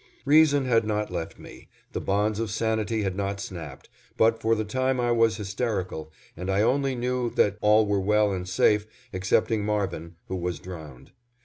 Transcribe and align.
Reason 0.25 0.65
had 0.65 0.83
not 0.83 1.11
left 1.11 1.37
me, 1.37 1.67
the 1.91 2.01
bonds 2.01 2.39
of 2.39 2.49
sanity 2.49 3.03
had 3.03 3.15
not 3.15 3.39
snapped, 3.39 3.87
but 4.17 4.41
for 4.41 4.55
the 4.55 4.65
time 4.65 4.99
I 4.99 5.11
was 5.11 5.37
hysterical, 5.37 6.11
and 6.35 6.49
I 6.49 6.61
only 6.63 6.95
knew 6.95 7.29
that 7.35 7.59
all 7.61 7.85
were 7.85 8.01
well 8.01 8.31
and 8.31 8.49
safe 8.49 8.87
excepting 9.13 9.63
Marvin, 9.63 10.15
who 10.27 10.37
was 10.37 10.57
drowned. 10.57 11.11